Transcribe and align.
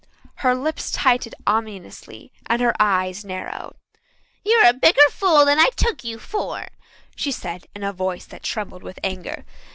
Her 0.37 0.55
lips 0.55 0.89
tightened 0.89 1.35
ominously 1.45 2.33
and 2.47 2.59
her 2.59 2.73
eyes 2.79 3.23
narrowed. 3.23 3.75
"You're 4.43 4.65
a 4.65 4.73
bigger 4.73 5.07
fool 5.11 5.45
than 5.45 5.59
I 5.59 5.69
took 5.77 6.03
you 6.03 6.17
for," 6.17 6.69
she 7.15 7.31
said 7.31 7.67
in 7.75 7.83
a 7.83 7.93
voice 7.93 8.25
that 8.25 8.41
trembled 8.41 8.81
with 8.81 8.97
anger. 9.03 9.45